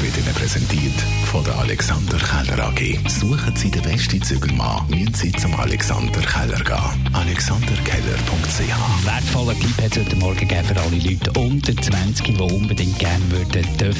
[0.00, 3.08] wird Ihnen präsentiert von der Alexander Keller AG.
[3.08, 7.14] Suchen Sie den besten Zügelmann, müssen Sie zum Alexander Keller gehen.
[7.14, 12.98] AlexanderKeller.ch wertvoller Tipp hat es heute Morgen gegeben für alle Leute unter 20, die unbedingt
[12.98, 13.96] gerne würden TÜV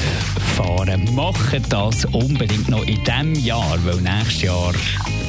[0.57, 1.15] fahren.
[1.15, 4.73] Machen das unbedingt noch in diesem Jahr, weil nächstes Jahr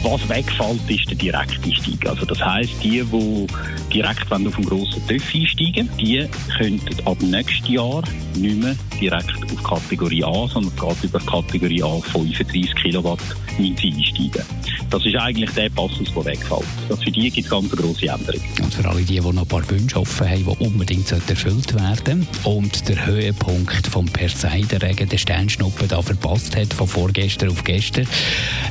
[0.03, 2.07] Was wegfällt, ist der Direkteinstieg.
[2.07, 3.47] Also das heisst, die, die
[3.91, 8.03] direkt auf dem grossen TÜV einsteigen, die könnten ab nächstes Jahr
[8.35, 13.19] nicht mehr direkt auf Kategorie A, sondern es geht über Kategorie A 35 Kilowatt
[13.57, 14.43] müssen sie einsteigen.
[14.89, 16.63] Das ist eigentlich der Passus, der wegfällt.
[16.89, 18.41] Also für die gibt es ganz eine grosse Änderung.
[18.61, 22.27] und für alle die, die noch ein paar Wünsche offen haben, die unbedingt erfüllt werden
[22.43, 28.07] Und der Höhepunkt vom Perseidenregen, der Sternschnuppen da verpasst hat, von vorgestern auf gestern.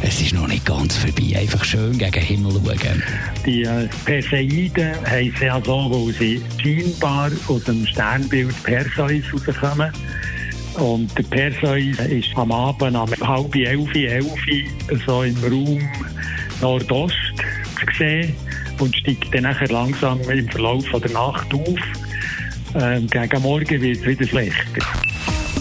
[0.03, 1.39] Es ist noch nicht ganz vorbei.
[1.39, 3.03] Einfach schön gegen den Himmel schauen.
[3.45, 9.92] Die äh, Perseiden heissen ja so, weil sie scheinbar aus dem Sternbild Perseus rauskommen.
[10.78, 14.34] Und der Perseus ist am Abend um halb elf, elf
[15.06, 15.89] so im Raum
[16.61, 17.14] Nordost
[17.78, 18.34] zu sehen
[18.80, 21.78] und steigt dann nachher langsam im Verlauf der Nacht auf.
[22.75, 24.86] Ähm, gegen Morgen wird es wieder schlechter.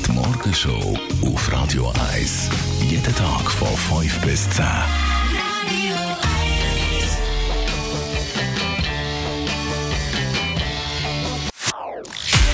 [0.07, 2.49] Die Morgenshow auf Radio 1.
[2.89, 4.65] Jeden Tag von 5 bis 10.